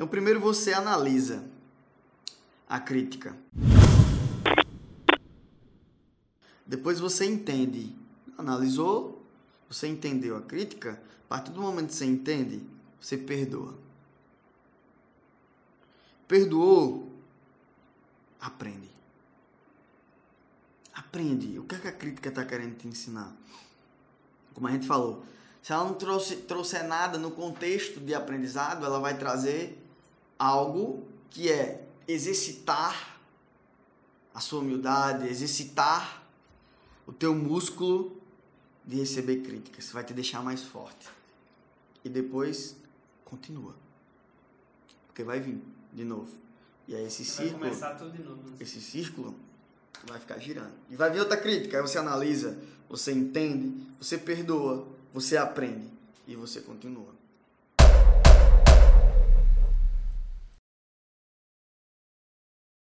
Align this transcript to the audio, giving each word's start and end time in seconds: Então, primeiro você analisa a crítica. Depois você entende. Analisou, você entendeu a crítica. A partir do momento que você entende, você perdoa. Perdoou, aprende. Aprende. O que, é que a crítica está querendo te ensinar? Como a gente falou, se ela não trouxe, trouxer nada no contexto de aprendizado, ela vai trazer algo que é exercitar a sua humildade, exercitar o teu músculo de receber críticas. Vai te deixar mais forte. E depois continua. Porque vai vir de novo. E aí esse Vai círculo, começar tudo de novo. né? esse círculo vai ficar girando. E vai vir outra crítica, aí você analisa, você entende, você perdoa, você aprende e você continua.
Então, 0.00 0.08
primeiro 0.08 0.40
você 0.40 0.72
analisa 0.72 1.44
a 2.66 2.80
crítica. 2.80 3.36
Depois 6.64 6.98
você 6.98 7.26
entende. 7.26 7.94
Analisou, 8.38 9.22
você 9.68 9.88
entendeu 9.88 10.38
a 10.38 10.40
crítica. 10.40 10.98
A 11.26 11.28
partir 11.28 11.50
do 11.50 11.60
momento 11.60 11.88
que 11.88 11.96
você 11.96 12.06
entende, 12.06 12.62
você 12.98 13.18
perdoa. 13.18 13.76
Perdoou, 16.26 17.12
aprende. 18.40 18.88
Aprende. 20.94 21.58
O 21.58 21.64
que, 21.64 21.74
é 21.74 21.78
que 21.78 21.88
a 21.88 21.92
crítica 21.92 22.30
está 22.30 22.46
querendo 22.46 22.78
te 22.78 22.88
ensinar? 22.88 23.36
Como 24.54 24.66
a 24.66 24.70
gente 24.70 24.86
falou, 24.86 25.22
se 25.60 25.74
ela 25.74 25.84
não 25.84 25.92
trouxe, 25.92 26.36
trouxer 26.36 26.88
nada 26.88 27.18
no 27.18 27.30
contexto 27.32 28.00
de 28.00 28.14
aprendizado, 28.14 28.86
ela 28.86 28.98
vai 28.98 29.18
trazer 29.18 29.88
algo 30.40 31.06
que 31.28 31.50
é 31.52 31.86
exercitar 32.08 33.20
a 34.32 34.40
sua 34.40 34.60
humildade, 34.60 35.28
exercitar 35.28 36.22
o 37.06 37.12
teu 37.12 37.34
músculo 37.34 38.16
de 38.86 38.96
receber 38.96 39.42
críticas. 39.42 39.92
Vai 39.92 40.02
te 40.02 40.14
deixar 40.14 40.42
mais 40.42 40.62
forte. 40.62 41.08
E 42.02 42.08
depois 42.08 42.74
continua. 43.24 43.74
Porque 45.06 45.22
vai 45.22 45.38
vir 45.40 45.60
de 45.92 46.04
novo. 46.04 46.32
E 46.88 46.94
aí 46.94 47.04
esse 47.04 47.22
Vai 47.22 47.32
círculo, 47.32 47.64
começar 47.64 47.94
tudo 47.96 48.10
de 48.12 48.22
novo. 48.22 48.42
né? 48.42 48.56
esse 48.58 48.80
círculo 48.80 49.34
vai 50.08 50.18
ficar 50.18 50.38
girando. 50.38 50.72
E 50.88 50.96
vai 50.96 51.10
vir 51.10 51.20
outra 51.20 51.36
crítica, 51.36 51.76
aí 51.76 51.82
você 51.82 51.98
analisa, 51.98 52.58
você 52.88 53.12
entende, 53.12 53.86
você 54.00 54.16
perdoa, 54.16 54.88
você 55.12 55.36
aprende 55.36 55.86
e 56.26 56.34
você 56.34 56.62
continua. 56.62 57.19